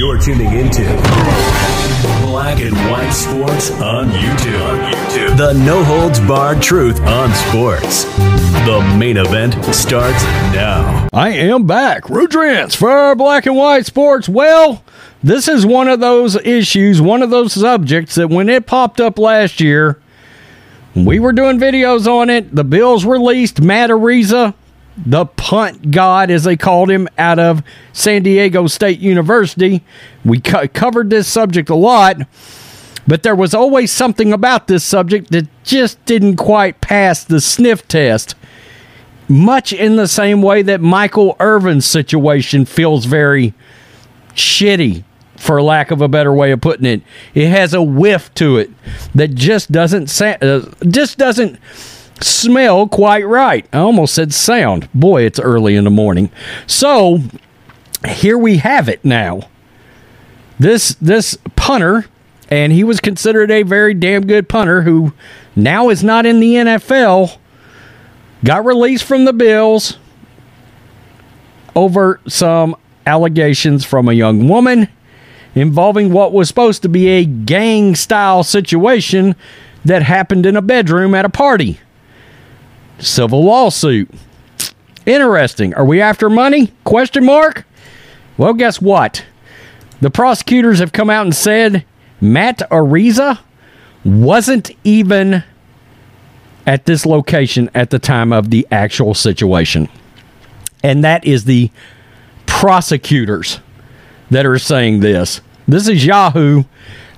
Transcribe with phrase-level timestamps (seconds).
[0.00, 0.82] You're tuning into
[2.22, 4.66] Black and White Sports on YouTube.
[4.66, 5.36] On YouTube.
[5.36, 8.04] The no holds barred truth on sports.
[8.64, 10.22] The main event starts
[10.54, 11.06] now.
[11.12, 12.04] I am back.
[12.04, 14.26] Rudrance for Black and White Sports.
[14.26, 14.82] Well,
[15.22, 19.18] this is one of those issues, one of those subjects that when it popped up
[19.18, 20.00] last year,
[20.94, 22.56] we were doing videos on it.
[22.56, 24.54] The Bills released Matt Araiza,
[24.96, 27.62] the punt god, as they called him, out of
[27.92, 29.82] San Diego State University.
[30.24, 32.18] We co- covered this subject a lot,
[33.06, 37.86] but there was always something about this subject that just didn't quite pass the sniff
[37.88, 38.34] test.
[39.28, 43.54] Much in the same way that Michael Irvin's situation feels very
[44.34, 45.04] shitty
[45.36, 47.02] for lack of a better way of putting it.
[47.32, 48.70] It has a whiff to it
[49.14, 51.58] that just doesn't sa- uh, just doesn't
[52.22, 53.66] smell quite right.
[53.72, 54.88] I almost said sound.
[54.92, 56.30] Boy, it's early in the morning.
[56.66, 57.20] So,
[58.06, 59.48] here we have it now.
[60.58, 62.06] This this punter
[62.50, 65.12] and he was considered a very damn good punter who
[65.54, 67.36] now is not in the NFL
[68.44, 69.98] got released from the Bills
[71.76, 74.88] over some allegations from a young woman
[75.54, 79.34] involving what was supposed to be a gang style situation
[79.84, 81.80] that happened in a bedroom at a party.
[83.00, 84.10] Civil lawsuit.
[85.06, 85.74] Interesting.
[85.74, 86.72] Are we after money?
[86.84, 87.64] Question mark.
[88.36, 89.24] Well, guess what?
[90.00, 91.84] The prosecutors have come out and said
[92.20, 93.38] Matt Araiza
[94.04, 95.44] wasn't even
[96.66, 99.88] at this location at the time of the actual situation.
[100.82, 101.70] And that is the
[102.46, 103.60] prosecutors
[104.30, 105.40] that are saying this.
[105.66, 106.64] This is Yahoo.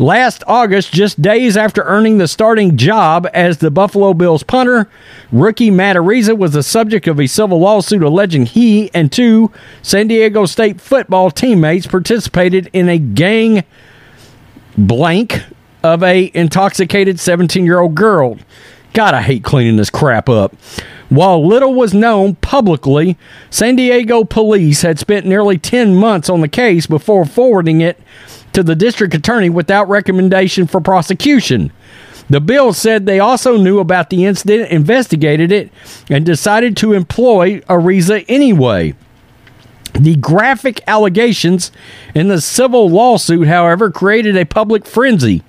[0.00, 4.88] Last August, just days after earning the starting job as the Buffalo Bills punter,
[5.32, 9.50] rookie Matt Araiza was the subject of a civil lawsuit alleging he and two
[9.82, 13.64] San Diego State football teammates participated in a gang
[14.76, 15.42] blank
[15.82, 18.38] of a intoxicated 17 year old girl.
[18.92, 20.54] God, I hate cleaning this crap up.
[21.08, 23.16] While little was known publicly,
[23.50, 28.00] San Diego police had spent nearly 10 months on the case before forwarding it
[28.58, 31.70] to the district attorney without recommendation for prosecution.
[32.28, 35.70] The bill said they also knew about the incident, investigated it,
[36.10, 38.96] and decided to employ Araiza anyway.
[39.94, 41.70] The graphic allegations
[42.16, 45.44] in the civil lawsuit, however, created a public frenzy.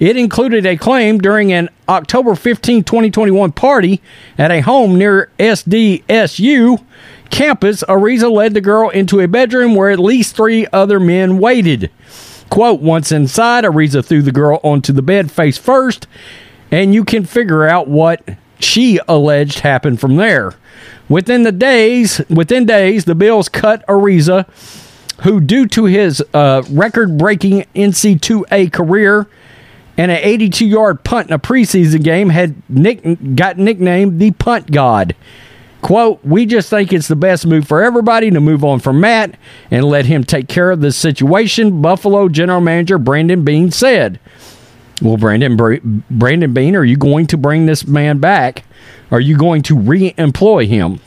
[0.00, 4.02] It included a claim during an October 15, 2021 party
[4.36, 6.84] at a home near SDSU
[7.30, 7.84] campus.
[7.84, 11.92] Araiza led the girl into a bedroom where at least three other men waited.
[12.50, 16.06] Quote, once inside, Araiza threw the girl onto the bed face first,
[16.70, 18.26] and you can figure out what
[18.58, 20.54] she alleged happened from there.
[21.08, 24.46] Within the days, within days, the Bills cut Araiza,
[25.22, 29.26] who, due to his uh, record-breaking NC2A career,
[29.96, 33.02] and an 82 yard punt in a preseason game had nick,
[33.34, 35.16] got nicknamed the punt god.
[35.82, 39.36] Quote, we just think it's the best move for everybody to move on from Matt
[39.70, 44.18] and let him take care of this situation, Buffalo general manager Brandon Beane said.
[45.00, 48.64] Well, Brandon, Brandon Beane, are you going to bring this man back?
[49.10, 51.00] Are you going to re employ him?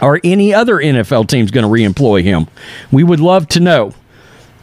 [0.00, 2.46] Are any other NFL teams going to re employ him?
[2.92, 3.94] We would love to know.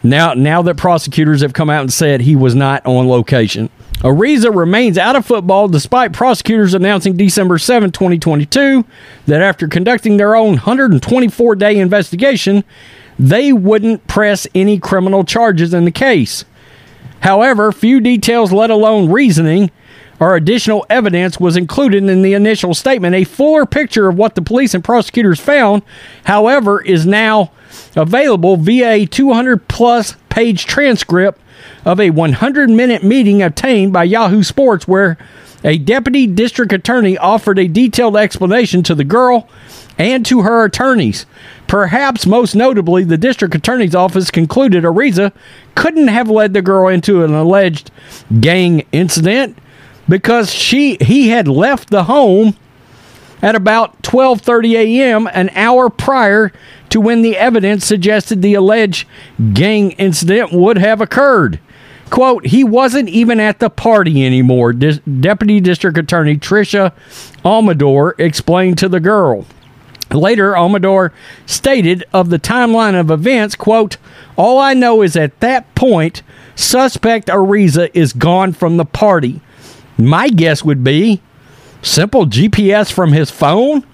[0.04, 3.70] Now, now that prosecutors have come out and said he was not on location.
[4.02, 8.84] Araiza remains out of football despite prosecutors announcing December 7, 2022,
[9.28, 12.64] that after conducting their own 124 day investigation,
[13.20, 16.46] they wouldn't press any criminal charges in the case.
[17.20, 19.70] However, few details, let alone reasoning,
[20.20, 23.14] or additional evidence was included in the initial statement.
[23.14, 25.84] A fuller picture of what the police and prosecutors found,
[26.24, 27.52] however, is now
[27.96, 31.40] available via a 200 plus page transcript
[31.86, 35.18] of a 100 minute meeting obtained by Yahoo Sports where
[35.64, 39.48] a deputy district attorney offered a detailed explanation to the girl
[39.98, 41.26] and to her attorneys.
[41.68, 45.32] Perhaps most notably, the district attorney's office concluded Araiza
[45.76, 47.92] couldn't have led the girl into an alleged
[48.40, 49.58] gang incident
[50.10, 52.56] because she he had left the home
[53.42, 55.30] at about 12:30 a.m.
[55.34, 56.52] an hour prior
[56.92, 59.08] to when the evidence suggested the alleged
[59.54, 61.60] gang incident would have occurred.
[62.10, 66.92] Quote, he wasn't even at the party anymore, Deputy District Attorney Tricia
[67.46, 69.46] Almador explained to the girl.
[70.12, 71.12] Later, Almador
[71.46, 73.96] stated of the timeline of events, quote,
[74.36, 76.22] all I know is at that point,
[76.54, 79.40] suspect Araiza is gone from the party.
[79.98, 81.22] My guess would be
[81.82, 83.86] simple GPS from his phone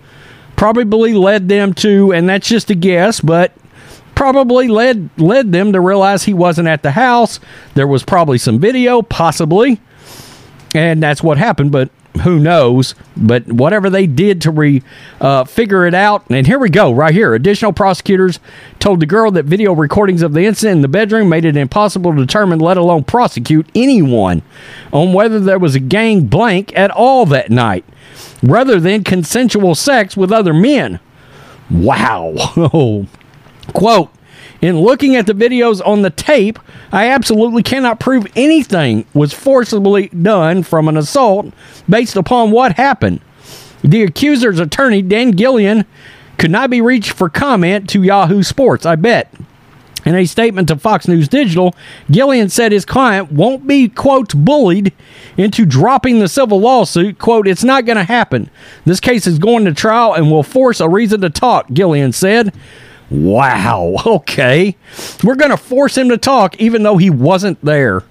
[0.58, 3.54] probably led them to, and that's just a guess, but
[4.16, 7.40] probably led led them to realize he wasn't at the house.
[7.76, 9.80] There was probably some video, possibly,
[10.76, 11.72] and that's what happened.
[11.72, 11.90] But
[12.24, 12.96] who knows?
[13.16, 14.82] But whatever they did to re
[15.22, 17.34] uh, figure it out, and here we go, right here.
[17.34, 18.40] Additional prosecutors
[18.80, 22.14] told the girl that video recordings of the incident in the bedroom made it impossible
[22.14, 24.42] to determine, let alone prosecute anyone,
[24.92, 27.86] on whether there was a gang blank at all that night,
[28.42, 31.00] rather than consensual sex with other men.
[31.70, 32.34] Wow.
[33.74, 34.10] Quote,
[34.62, 36.60] in looking at the videos on the tape,
[36.92, 41.54] I absolutely cannot prove anything was forcibly done from an assault
[41.88, 43.22] based upon what happened.
[43.84, 45.86] The accuser's attorney, Dan Gilleon,
[46.38, 49.34] could not be reached for comment to Yahoo Sports, I bet.
[50.06, 51.76] In a statement to Fox News Digital,
[52.10, 54.94] Gilleon said his client won't be, quote, bullied
[55.36, 57.20] into dropping the civil lawsuit.
[57.20, 58.50] Quote, it's not going to happen.
[58.86, 62.54] This case is going to trial and will force a reason to talk, Gilleon said.
[63.10, 63.96] Wow.
[64.06, 64.76] Okay.
[65.24, 68.04] We're going to force him to talk even though he wasn't there.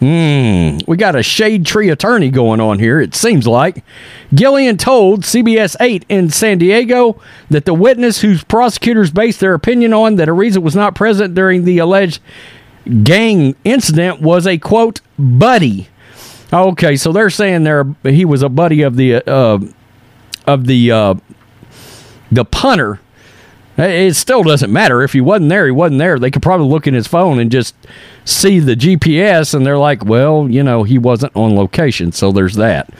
[0.00, 0.78] Hmm.
[0.86, 3.84] We got a shade tree attorney going on here, it seems like.
[4.32, 9.92] Gilleon told CBS 8 in San Diego that the witness whose prosecutors based their opinion
[9.92, 12.22] on that Araiza was not present during the alleged
[13.02, 15.88] gang incident was a quote buddy.
[16.50, 19.58] Okay, so they're saying there he was a buddy of the uh,
[20.46, 21.14] of the uh,
[22.32, 23.00] the punter
[23.76, 25.02] it still doesn't matter.
[25.02, 26.18] If he wasn't there, he wasn't there.
[26.18, 27.74] They could probably look in his phone and just
[28.24, 32.12] see the GPS, and they're like, well, you know, he wasn't on location.
[32.12, 32.90] So there's that.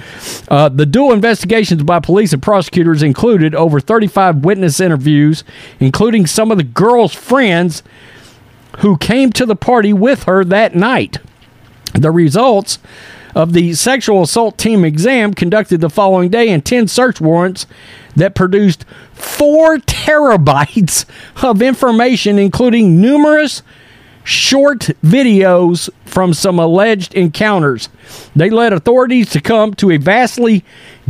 [0.49, 5.45] Uh, the dual investigations by police and prosecutors included over 35 witness interviews,
[5.79, 7.83] including some of the girl's friends
[8.79, 11.19] who came to the party with her that night.
[11.93, 12.79] The results
[13.35, 17.67] of the sexual assault team exam conducted the following day and 10 search warrants
[18.17, 21.05] that produced four terabytes
[21.43, 23.62] of information, including numerous
[24.25, 27.89] short videos from some alleged encounters.
[28.37, 30.65] They led authorities to come to a vastly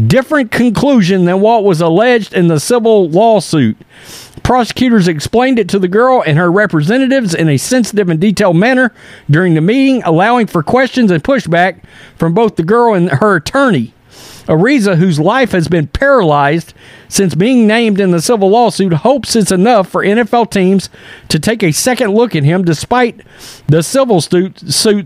[0.06, 3.76] different conclusion than what was alleged in the civil lawsuit.
[4.42, 8.92] Prosecutors explained it to the girl and her representatives in a sensitive and detailed manner
[9.28, 11.82] during the meeting, allowing for questions and pushback
[12.16, 13.92] from both the girl and her attorney.
[14.50, 16.74] Araiza, whose life has been paralyzed
[17.08, 20.90] since being named in the civil lawsuit, hopes it's enough for NFL teams
[21.28, 23.20] to take a second look at him despite
[23.68, 24.58] the civil suit,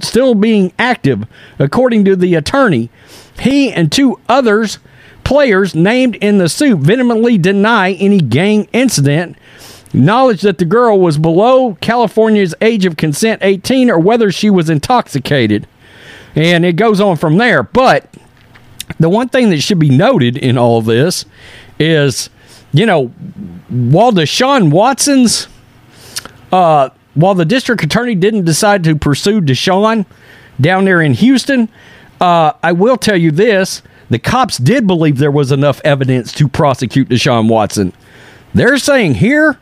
[0.02, 1.26] still being active.
[1.58, 2.88] According to the attorney,
[3.38, 4.78] he and two others
[5.24, 9.36] players named in the suit vehemently deny any gang incident
[9.92, 14.70] knowledge that the girl was below California's age of consent 18 or whether she was
[14.70, 15.66] intoxicated.
[16.34, 17.62] And it goes on from there.
[17.62, 18.08] But
[18.98, 21.24] the one thing that should be noted in all this
[21.78, 22.30] is,
[22.72, 23.06] you know,
[23.68, 25.48] while Deshaun Watson's,
[26.52, 30.06] uh, while the district attorney didn't decide to pursue Deshaun
[30.60, 31.68] down there in Houston,
[32.20, 36.48] uh, I will tell you this: the cops did believe there was enough evidence to
[36.48, 37.92] prosecute Deshaun Watson.
[38.54, 39.58] They're saying here,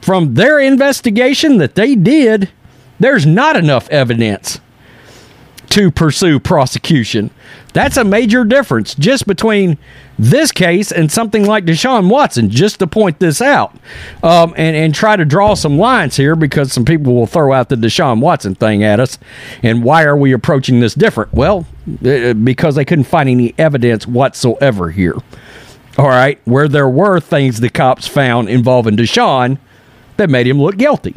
[0.00, 2.50] from their investigation that they did,
[3.00, 4.60] there's not enough evidence
[5.70, 7.30] to pursue prosecution.
[7.72, 9.78] That's a major difference just between
[10.18, 13.74] this case and something like Deshaun Watson, just to point this out
[14.22, 17.68] um, and, and try to draw some lines here because some people will throw out
[17.68, 19.18] the Deshaun Watson thing at us.
[19.62, 21.32] And why are we approaching this different?
[21.32, 21.66] Well,
[22.04, 25.14] uh, because they couldn't find any evidence whatsoever here.
[25.98, 29.58] All right, where there were things the cops found involving Deshaun
[30.16, 31.14] that made him look guilty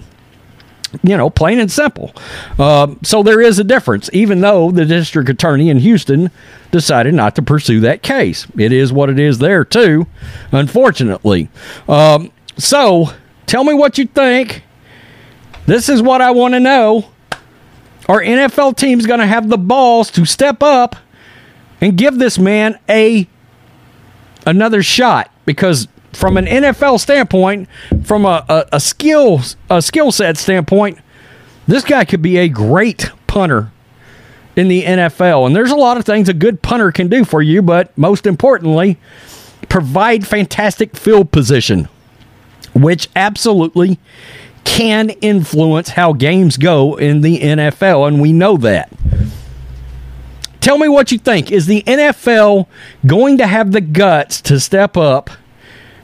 [1.01, 2.13] you know, plain and simple.
[2.59, 6.29] Uh, so there is a difference, even though the district attorney in Houston
[6.71, 8.47] decided not to pursue that case.
[8.57, 10.07] It is what it is there, too,
[10.51, 11.50] unfortunately.
[11.88, 13.09] Um, so
[13.45, 14.63] tell me what you think.
[15.65, 17.09] This is what I want to know.
[18.09, 20.97] Are NFL teams going to have the balls to step up
[21.79, 23.27] and give this man a
[24.45, 25.31] another shot?
[25.45, 27.67] Because from an NFL standpoint,
[28.03, 31.00] from a, a, a skill a skill set standpoint,
[31.67, 33.72] this guy could be a great punter
[34.55, 35.48] in the NFL.
[35.48, 38.25] And there's a lot of things a good punter can do for you, but most
[38.25, 38.98] importantly,
[39.70, 41.88] provide fantastic field position,
[42.74, 44.00] which absolutely
[44.63, 48.91] can influence how games go in the NFL, and we know that.
[50.62, 51.51] Tell me what you think.
[51.51, 52.67] Is the NFL
[53.05, 55.29] going to have the guts to step up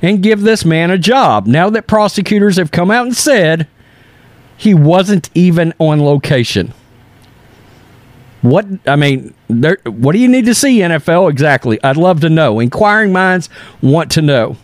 [0.01, 1.46] and give this man a job.
[1.46, 3.68] Now that prosecutors have come out and said
[4.58, 6.74] he wasn't even on location.
[8.41, 11.82] What I mean, there, what do you need to see NFL exactly?
[11.84, 12.60] I'd love to know.
[12.60, 13.50] Inquiring minds
[13.82, 14.56] want to know.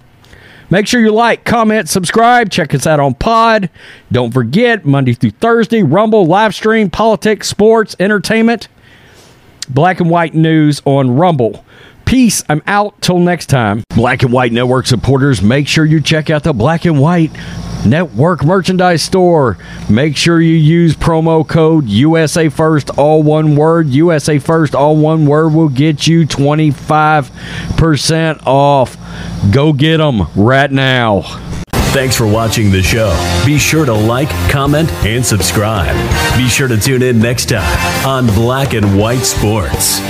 [0.69, 2.49] Make sure you like, comment, subscribe.
[2.49, 3.69] Check us out on Pod.
[4.11, 8.67] Don't forget, Monday through Thursday, Rumble, live stream, politics, sports, entertainment,
[9.69, 11.63] black and white news on Rumble.
[12.05, 12.43] Peace.
[12.47, 13.83] I'm out till next time.
[13.95, 17.31] Black and White Network supporters, make sure you check out the Black and White
[17.85, 19.57] Network merchandise store.
[19.89, 23.87] Make sure you use promo code USA First, all one word.
[23.89, 28.97] USA First, all one word will get you 25% off.
[29.51, 31.21] Go get them right now.
[31.95, 33.15] Thanks for watching the show.
[33.45, 35.95] Be sure to like, comment, and subscribe.
[36.37, 40.01] Be sure to tune in next time on Black and White Sports.